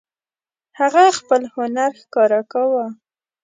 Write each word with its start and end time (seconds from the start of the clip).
هغه 0.79 1.03
خپل 1.19 1.41
هنر 1.55 1.91
ښکاره 2.01 2.41
کاوه. 2.51 2.85